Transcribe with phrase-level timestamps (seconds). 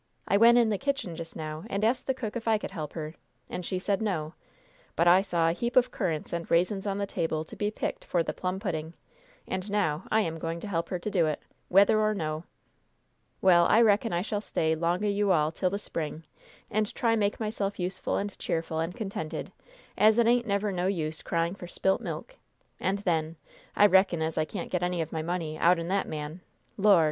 [0.27, 2.93] I went in the kitchen just now, and asked the cook if I could help
[2.93, 3.13] her,
[3.51, 4.33] and she said no;
[4.95, 8.03] but I saw a heap of currants and raisins on the table to be picked
[8.05, 8.95] for the plum pudding,
[9.47, 12.45] and now I am going to help her to do it, whether or no!
[13.43, 16.23] Well, I reckon I shall stay 'long o' you all till the spring,
[16.71, 19.51] and try make myself useful and cheerful and contented,
[19.99, 22.37] as it ain't never no use crying for spilt milk;
[22.79, 23.35] and, then,
[23.75, 26.41] I reckon as I can't get any of my money out'n that man
[26.75, 26.99] Lord!